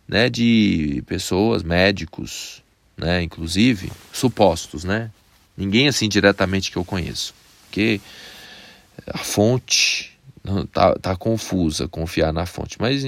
né, 0.09 0.29
de 0.29 1.03
pessoas, 1.07 1.62
médicos, 1.62 2.63
né, 2.96 3.22
inclusive, 3.22 3.90
supostos, 4.12 4.85
né? 4.85 5.11
Ninguém 5.57 5.88
assim 5.88 6.09
diretamente 6.09 6.70
que 6.70 6.76
eu 6.76 6.85
conheço. 6.85 7.35
Porque 7.66 8.00
a 9.07 9.18
fonte 9.18 10.16
tá, 10.72 10.94
tá 10.94 11.16
confusa, 11.16 11.88
confiar 11.88 12.33
na 12.33 12.46
fonte. 12.46 12.76
Mas 12.80 13.04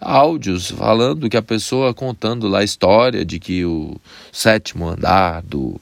áudios 0.00 0.70
falando 0.70 1.28
que 1.28 1.36
a 1.36 1.42
pessoa 1.42 1.92
contando 1.92 2.48
lá 2.48 2.60
a 2.60 2.64
história 2.64 3.24
de 3.24 3.38
que 3.38 3.64
o 3.64 4.00
sétimo 4.32 4.88
andar 4.88 5.42
do 5.42 5.80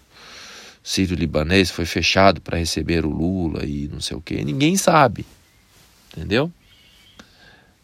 Sírio 0.83 1.17
Libanês 1.17 1.71
foi 1.71 1.85
fechado 1.85 2.41
para 2.41 2.59
receber 2.59 3.05
o 3.05 3.11
Lula 3.11 3.65
e 3.65 3.89
não 3.93 4.01
sei 4.01 4.17
o 4.17 4.21
que. 4.21 4.43
Ninguém 4.43 4.77
sabe. 4.77 5.25
Entendeu? 6.17 6.51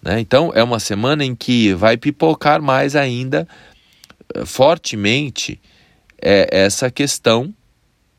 Né? 0.02 0.20
Então 0.20 0.52
é 0.54 0.62
uma 0.62 0.80
semana 0.80 1.24
em 1.24 1.34
que 1.34 1.72
vai 1.74 1.96
pipocar 1.96 2.60
mais 2.60 2.96
ainda 2.96 3.46
fortemente 4.44 5.60
é, 6.20 6.48
essa 6.50 6.90
questão, 6.90 7.54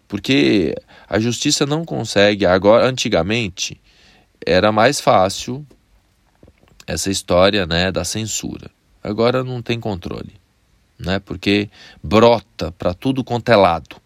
porque 0.08 0.76
a 1.10 1.20
justiça 1.20 1.66
não 1.66 1.84
consegue 1.84 2.46
agora. 2.46 2.88
Antigamente 2.88 3.82
era 4.46 4.72
mais 4.72 5.02
fácil 5.02 5.66
essa 6.86 7.10
história, 7.10 7.66
né, 7.66 7.92
da 7.92 8.04
censura. 8.04 8.70
Agora 9.04 9.44
não 9.44 9.62
tem 9.62 9.80
controle, 9.80 10.34
né? 10.98 11.20
Porque 11.20 11.70
brota 12.02 12.72
para 12.72 12.94
tudo 12.94 13.24
quanto 13.24 13.52
é 13.52 13.56
lado. 13.56 13.98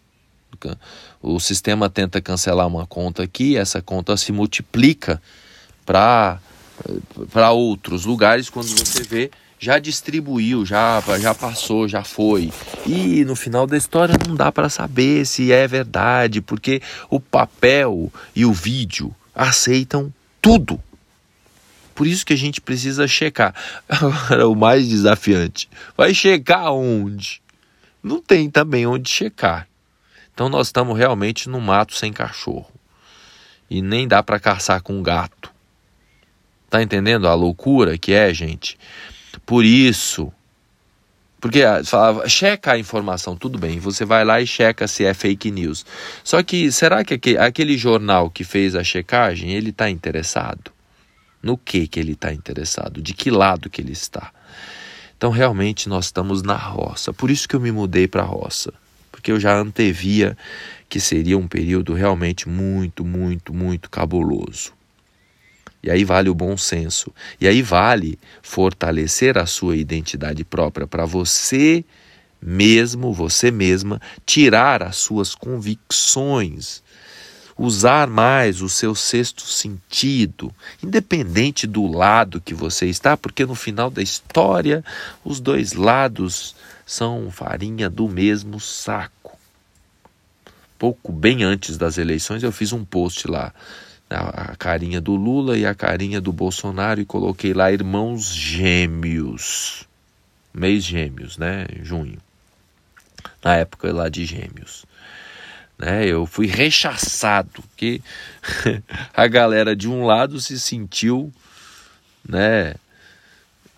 O 1.22 1.38
sistema 1.40 1.88
tenta 1.88 2.20
cancelar 2.20 2.66
uma 2.66 2.86
conta 2.86 3.22
aqui, 3.22 3.56
essa 3.56 3.80
conta 3.80 4.16
se 4.16 4.32
multiplica 4.32 5.20
para 5.86 6.38
para 7.30 7.50
outros 7.50 8.06
lugares 8.06 8.48
quando 8.48 8.68
você 8.68 9.02
vê 9.02 9.30
já 9.60 9.78
distribuiu, 9.78 10.64
já, 10.64 11.02
já 11.20 11.34
passou, 11.34 11.86
já 11.86 12.02
foi. 12.02 12.50
E 12.86 13.22
no 13.26 13.36
final 13.36 13.66
da 13.66 13.76
história 13.76 14.14
não 14.26 14.34
dá 14.34 14.50
para 14.50 14.70
saber 14.70 15.26
se 15.26 15.52
é 15.52 15.68
verdade, 15.68 16.40
porque 16.40 16.80
o 17.10 17.20
papel 17.20 18.10
e 18.34 18.46
o 18.46 18.54
vídeo 18.54 19.14
aceitam 19.34 20.10
tudo. 20.40 20.82
Por 21.94 22.06
isso 22.06 22.24
que 22.24 22.32
a 22.32 22.38
gente 22.38 22.58
precisa 22.62 23.06
checar. 23.06 23.54
Agora, 23.86 24.48
o 24.48 24.54
mais 24.54 24.88
desafiante, 24.88 25.68
vai 25.94 26.14
checar 26.14 26.72
onde? 26.72 27.42
Não 28.02 28.22
tem 28.22 28.48
também 28.48 28.86
onde 28.86 29.10
checar. 29.10 29.68
Então 30.32 30.48
nós 30.48 30.68
estamos 30.68 30.96
realmente 30.96 31.50
no 31.50 31.60
mato 31.60 31.94
sem 31.94 32.14
cachorro. 32.14 32.72
E 33.68 33.82
nem 33.82 34.08
dá 34.08 34.22
para 34.22 34.40
caçar 34.40 34.80
com 34.80 35.02
gato. 35.02 35.52
Tá 36.70 36.82
entendendo 36.82 37.28
a 37.28 37.34
loucura 37.34 37.98
que 37.98 38.12
é, 38.12 38.32
gente? 38.32 38.78
Por 39.44 39.64
isso, 39.64 40.32
porque 41.40 41.62
ah, 41.62 41.82
falava, 41.82 42.28
checa 42.28 42.72
a 42.72 42.78
informação, 42.78 43.34
tudo 43.34 43.58
bem, 43.58 43.78
você 43.78 44.04
vai 44.04 44.24
lá 44.24 44.40
e 44.40 44.46
checa 44.46 44.86
se 44.86 45.04
é 45.04 45.14
fake 45.14 45.50
news. 45.50 45.86
Só 46.22 46.42
que 46.42 46.70
será 46.70 47.02
que 47.02 47.36
aquele 47.38 47.78
jornal 47.78 48.28
que 48.28 48.44
fez 48.44 48.76
a 48.76 48.84
checagem, 48.84 49.52
ele 49.52 49.70
está 49.70 49.88
interessado? 49.88 50.70
No 51.42 51.56
que 51.56 51.86
que 51.86 51.98
ele 51.98 52.12
está 52.12 52.32
interessado? 52.32 53.00
De 53.00 53.14
que 53.14 53.30
lado 53.30 53.70
que 53.70 53.80
ele 53.80 53.92
está? 53.92 54.30
Então 55.16 55.30
realmente 55.30 55.88
nós 55.88 56.06
estamos 56.06 56.42
na 56.42 56.56
roça. 56.56 57.12
Por 57.12 57.30
isso 57.30 57.48
que 57.48 57.56
eu 57.56 57.60
me 57.60 57.72
mudei 57.72 58.06
para 58.06 58.22
a 58.22 58.26
roça, 58.26 58.72
porque 59.10 59.32
eu 59.32 59.40
já 59.40 59.58
antevia 59.58 60.36
que 60.90 61.00
seria 61.00 61.38
um 61.38 61.48
período 61.48 61.94
realmente 61.94 62.48
muito, 62.48 63.04
muito, 63.04 63.54
muito 63.54 63.88
cabuloso. 63.88 64.72
E 65.82 65.90
aí 65.90 66.04
vale 66.04 66.28
o 66.28 66.34
bom 66.34 66.56
senso. 66.56 67.12
E 67.40 67.48
aí 67.48 67.62
vale 67.62 68.18
fortalecer 68.42 69.38
a 69.38 69.46
sua 69.46 69.76
identidade 69.76 70.44
própria 70.44 70.86
para 70.86 71.06
você 71.06 71.84
mesmo, 72.40 73.12
você 73.12 73.50
mesma, 73.50 74.00
tirar 74.24 74.82
as 74.82 74.96
suas 74.96 75.34
convicções, 75.34 76.82
usar 77.56 78.08
mais 78.08 78.62
o 78.62 78.68
seu 78.68 78.94
sexto 78.94 79.42
sentido, 79.42 80.52
independente 80.82 81.66
do 81.66 81.86
lado 81.86 82.40
que 82.40 82.54
você 82.54 82.86
está, 82.86 83.16
porque 83.16 83.44
no 83.44 83.54
final 83.54 83.90
da 83.90 84.02
história 84.02 84.82
os 85.22 85.40
dois 85.40 85.74
lados 85.74 86.56
são 86.86 87.30
farinha 87.30 87.90
do 87.90 88.08
mesmo 88.08 88.58
saco. 88.58 89.38
Pouco 90.78 91.12
bem 91.12 91.44
antes 91.44 91.76
das 91.76 91.98
eleições 91.98 92.42
eu 92.42 92.50
fiz 92.50 92.72
um 92.72 92.84
post 92.84 93.28
lá, 93.28 93.52
a 94.10 94.56
carinha 94.56 95.00
do 95.00 95.14
Lula 95.14 95.56
e 95.56 95.64
a 95.64 95.74
carinha 95.74 96.20
do 96.20 96.32
Bolsonaro 96.32 97.00
e 97.00 97.06
coloquei 97.06 97.54
lá 97.54 97.70
irmãos 97.70 98.34
gêmeos. 98.34 99.86
Mês 100.52 100.84
gêmeos, 100.84 101.38
né? 101.38 101.66
Junho. 101.82 102.18
Na 103.42 103.56
época 103.56 103.92
lá 103.92 104.08
de 104.08 104.24
gêmeos 104.24 104.84
né? 105.80 106.06
Eu 106.06 106.26
fui 106.26 106.46
rechaçado, 106.46 107.64
que 107.74 108.02
a 109.14 109.26
galera 109.26 109.74
de 109.74 109.88
um 109.88 110.04
lado 110.04 110.38
se 110.38 110.60
sentiu, 110.60 111.32
né, 112.28 112.74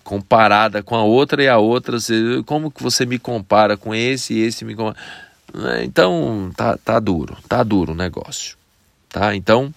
comparada 0.03 0.83
com 0.83 0.97
a 0.97 1.05
outra 1.05 1.45
e 1.45 1.49
a 1.49 1.59
outra, 1.59 1.97
como 2.45 2.73
que 2.73 2.83
você 2.83 3.07
me 3.07 3.21
compara 3.21 3.77
com 3.77 3.95
esse 3.95 4.35
e 4.35 4.41
esse 4.41 4.65
me 4.65 4.75
compara? 4.75 4.99
Né, 5.55 5.85
então, 5.85 6.51
tá, 6.57 6.77
tá 6.77 6.99
duro, 6.99 7.37
tá 7.49 7.63
duro 7.63 7.93
o 7.93 7.97
negócio, 7.97 8.57
tá? 9.09 9.37
Então, 9.37 9.73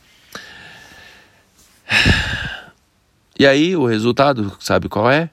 e 3.39 3.45
aí 3.45 3.75
o 3.75 3.85
resultado, 3.85 4.55
sabe 4.59 4.89
qual 4.89 5.09
é? 5.09 5.29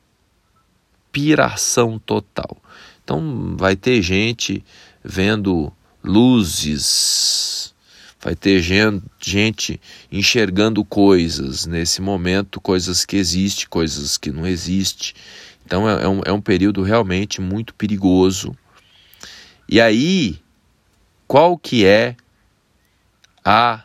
Piração 1.10 1.98
total. 1.98 2.56
Então, 3.04 3.56
vai 3.56 3.76
ter 3.76 4.00
gente 4.00 4.64
vendo 5.04 5.72
luzes, 6.02 7.74
vai 8.20 8.34
ter 8.34 8.60
gente 8.60 9.80
enxergando 10.10 10.84
coisas 10.84 11.66
nesse 11.66 12.00
momento, 12.00 12.60
coisas 12.60 13.04
que 13.04 13.16
existem, 13.16 13.66
coisas 13.68 14.16
que 14.16 14.30
não 14.30 14.46
existem. 14.46 15.12
Então 15.64 15.88
é, 15.88 16.04
é, 16.04 16.08
um, 16.08 16.20
é 16.26 16.32
um 16.32 16.40
período 16.40 16.82
realmente 16.82 17.40
muito 17.40 17.74
perigoso. 17.74 18.56
E 19.68 19.80
aí, 19.80 20.40
qual 21.26 21.56
que 21.56 21.84
é 21.84 22.16
a 23.44 23.84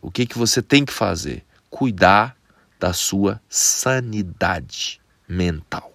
o 0.00 0.10
que 0.10 0.26
que 0.26 0.36
você 0.36 0.60
tem 0.60 0.84
que 0.84 0.92
fazer? 0.92 1.42
Cuidar 1.76 2.36
da 2.78 2.92
sua 2.92 3.40
sanidade 3.48 5.00
mental. 5.28 5.92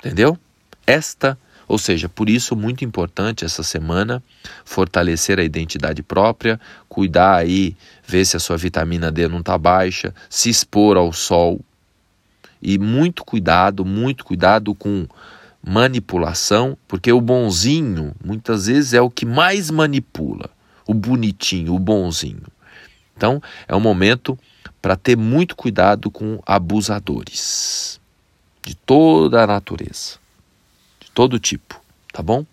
Entendeu? 0.00 0.36
Esta 0.84 1.38
ou 1.68 1.78
seja, 1.78 2.08
por 2.08 2.28
isso 2.28 2.56
muito 2.56 2.84
importante 2.84 3.44
essa 3.44 3.62
semana 3.62 4.22
fortalecer 4.64 5.38
a 5.38 5.44
identidade 5.44 6.02
própria, 6.02 6.60
cuidar 6.88 7.36
aí, 7.36 7.76
ver 8.06 8.26
se 8.26 8.36
a 8.36 8.40
sua 8.40 8.56
vitamina 8.56 9.10
D 9.10 9.28
não 9.28 9.38
está 9.38 9.56
baixa, 9.56 10.12
se 10.28 10.50
expor 10.50 10.98
ao 10.98 11.12
sol 11.12 11.60
e 12.60 12.78
muito 12.78 13.24
cuidado, 13.24 13.84
muito 13.84 14.24
cuidado 14.24 14.74
com 14.74 15.06
manipulação, 15.64 16.76
porque 16.86 17.12
o 17.12 17.20
bonzinho 17.20 18.14
muitas 18.22 18.66
vezes 18.66 18.92
é 18.92 19.00
o 19.00 19.08
que 19.08 19.24
mais 19.24 19.70
manipula, 19.70 20.50
o 20.86 20.92
bonitinho, 20.92 21.74
o 21.74 21.78
bonzinho. 21.78 22.42
Então, 23.22 23.40
é 23.68 23.76
um 23.76 23.80
momento 23.80 24.36
para 24.80 24.96
ter 24.96 25.16
muito 25.16 25.54
cuidado 25.54 26.10
com 26.10 26.42
abusadores 26.44 28.00
de 28.66 28.74
toda 28.74 29.44
a 29.44 29.46
natureza 29.46 30.22
todo 31.14 31.38
tipo, 31.38 31.80
tá 32.12 32.22
bom? 32.22 32.44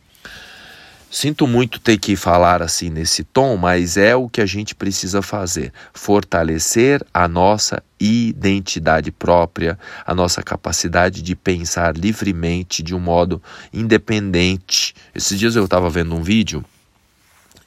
Sinto 1.12 1.48
muito 1.48 1.80
ter 1.80 1.98
que 1.98 2.16
falar 2.16 2.62
assim 2.62 2.88
nesse 2.92 3.24
tom, 3.24 3.58
mas 3.58 3.98
é 3.98 4.16
o 4.16 4.30
que 4.30 4.42
a 4.42 4.46
gente 4.46 4.76
precisa 4.76 5.24
fazer: 5.24 5.74
fortalecer 5.92 7.04
a 7.12 7.28
nossa 7.28 7.82
identidade 8.00 9.12
própria, 9.12 9.78
a 10.06 10.14
nossa 10.14 10.44
capacidade 10.44 11.24
de 11.24 11.36
pensar 11.36 11.98
livremente, 11.98 12.84
de 12.84 12.94
um 12.94 13.00
modo 13.00 13.42
independente. 13.74 14.94
Esses 15.16 15.40
dias 15.40 15.56
eu 15.56 15.66
estava 15.66 15.90
vendo 15.90 16.14
um 16.14 16.22
vídeo, 16.22 16.64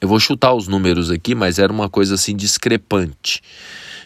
eu 0.03 0.09
vou 0.09 0.19
chutar 0.19 0.53
os 0.53 0.67
números 0.67 1.09
aqui, 1.09 1.33
mas 1.33 1.57
era 1.57 1.71
uma 1.71 1.89
coisa 1.89 2.15
assim 2.15 2.35
discrepante. 2.35 3.41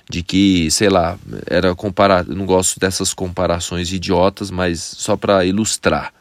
De 0.07 0.21
que, 0.21 0.69
sei 0.69 0.89
lá, 0.89 1.17
era 1.47 1.73
comparar. 1.73 2.23
Não 2.27 2.45
gosto 2.45 2.79
dessas 2.79 3.15
comparações 3.15 3.91
idiotas, 3.91 4.51
mas 4.51 4.79
só 4.79 5.17
para 5.17 5.43
ilustrar 5.43 6.13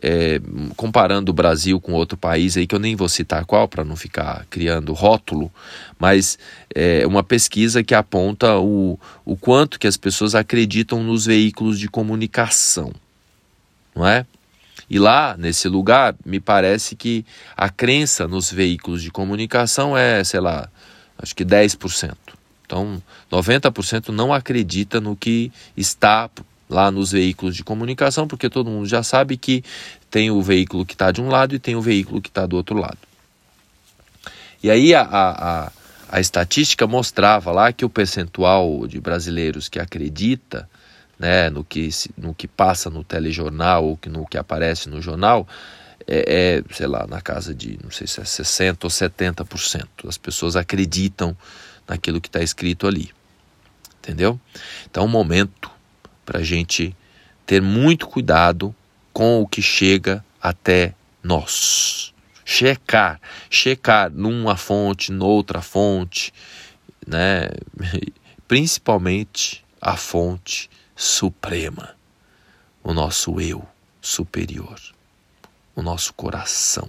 é, 0.00 0.40
comparando 0.76 1.30
o 1.30 1.34
Brasil 1.34 1.78
com 1.78 1.92
outro 1.92 2.16
país 2.16 2.56
aí 2.56 2.66
que 2.66 2.74
eu 2.74 2.78
nem 2.78 2.96
vou 2.96 3.08
citar 3.08 3.44
qual 3.44 3.68
para 3.68 3.84
não 3.84 3.96
ficar 3.96 4.46
criando 4.48 4.94
rótulo, 4.94 5.52
mas 5.98 6.38
é 6.74 7.06
uma 7.06 7.22
pesquisa 7.22 7.84
que 7.84 7.94
aponta 7.94 8.58
o, 8.58 8.98
o 9.26 9.36
quanto 9.36 9.78
que 9.78 9.86
as 9.86 9.98
pessoas 9.98 10.34
acreditam 10.34 11.02
nos 11.02 11.26
veículos 11.26 11.78
de 11.78 11.86
comunicação, 11.86 12.92
não 13.94 14.06
é? 14.06 14.24
E 14.92 14.98
lá, 14.98 15.34
nesse 15.38 15.70
lugar, 15.70 16.14
me 16.22 16.38
parece 16.38 16.94
que 16.94 17.24
a 17.56 17.70
crença 17.70 18.28
nos 18.28 18.52
veículos 18.52 19.02
de 19.02 19.10
comunicação 19.10 19.96
é, 19.96 20.22
sei 20.22 20.38
lá, 20.38 20.68
acho 21.16 21.34
que 21.34 21.46
10%. 21.46 22.14
Então, 22.66 23.02
90% 23.30 24.10
não 24.10 24.34
acredita 24.34 25.00
no 25.00 25.16
que 25.16 25.50
está 25.74 26.28
lá 26.68 26.90
nos 26.90 27.12
veículos 27.12 27.56
de 27.56 27.64
comunicação, 27.64 28.28
porque 28.28 28.50
todo 28.50 28.68
mundo 28.68 28.86
já 28.86 29.02
sabe 29.02 29.38
que 29.38 29.64
tem 30.10 30.30
o 30.30 30.42
veículo 30.42 30.84
que 30.84 30.92
está 30.92 31.10
de 31.10 31.22
um 31.22 31.28
lado 31.28 31.54
e 31.54 31.58
tem 31.58 31.74
o 31.74 31.80
veículo 31.80 32.20
que 32.20 32.28
está 32.28 32.44
do 32.44 32.54
outro 32.54 32.76
lado. 32.76 32.98
E 34.62 34.70
aí 34.70 34.94
a, 34.94 35.08
a, 35.10 35.72
a, 36.10 36.20
estatística 36.20 36.86
mostrava 36.86 37.50
lá 37.50 37.72
que 37.72 37.86
o 37.86 37.88
percentual 37.88 38.86
de 38.86 39.00
brasileiros 39.00 39.70
que 39.70 39.78
acredita 39.78 40.68
né, 41.22 41.48
no, 41.48 41.62
que, 41.62 41.88
no 42.18 42.34
que 42.34 42.48
passa 42.48 42.90
no 42.90 43.04
telejornal 43.04 43.84
ou 43.84 43.98
no 44.08 44.26
que 44.26 44.36
aparece 44.36 44.88
no 44.88 45.00
jornal 45.00 45.46
é, 46.04 46.58
é, 46.58 46.74
sei 46.74 46.88
lá, 46.88 47.06
na 47.06 47.20
casa 47.20 47.54
de, 47.54 47.78
não 47.80 47.92
sei 47.92 48.08
se 48.08 48.20
é 48.20 48.24
60% 48.24 48.82
ou 48.82 48.90
70%. 48.90 49.86
As 50.08 50.18
pessoas 50.18 50.56
acreditam 50.56 51.36
naquilo 51.86 52.20
que 52.20 52.26
está 52.26 52.42
escrito 52.42 52.88
ali. 52.88 53.12
Entendeu? 54.00 54.40
Então, 54.90 55.04
é 55.04 55.06
um 55.06 55.08
momento 55.08 55.70
para 56.26 56.40
a 56.40 56.42
gente 56.42 56.96
ter 57.46 57.62
muito 57.62 58.08
cuidado 58.08 58.74
com 59.12 59.40
o 59.40 59.46
que 59.46 59.62
chega 59.62 60.24
até 60.42 60.92
nós. 61.22 62.12
Checar, 62.44 63.20
checar 63.48 64.10
numa 64.10 64.56
fonte, 64.56 65.12
noutra 65.12 65.62
fonte, 65.62 66.34
né? 67.06 67.48
principalmente 68.48 69.64
a 69.80 69.96
fonte 69.96 70.68
suprema, 71.02 71.96
o 72.80 72.94
nosso 72.94 73.40
eu 73.40 73.66
superior, 74.00 74.80
o 75.74 75.82
nosso 75.82 76.14
coração. 76.14 76.88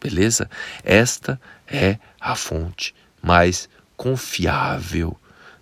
Beleza? 0.00 0.48
Esta 0.82 1.38
é 1.66 1.98
a 2.18 2.34
fonte 2.34 2.94
mais 3.22 3.68
confiável 3.94 5.14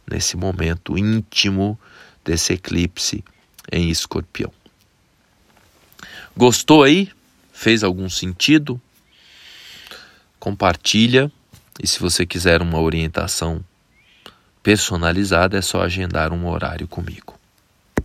nesse 0.09 0.37
momento 0.37 0.97
íntimo 0.97 1.77
desse 2.25 2.53
eclipse 2.53 3.25
em 3.73 3.91
escorpião. 3.91 4.53
Gostou 6.37 6.85
aí? 6.85 7.11
Fez 7.53 7.83
algum 7.83 8.09
sentido? 8.09 8.81
Compartilha 10.39 11.33
e 11.83 11.89
se 11.89 11.99
você 11.99 12.25
quiser 12.25 12.63
uma 12.63 12.81
orientação 12.81 13.65
personalizada 14.67 15.57
é 15.57 15.63
só 15.63 15.81
agendar 15.81 16.33
um 16.33 16.49
horário 16.49 16.89
comigo. 16.89 17.36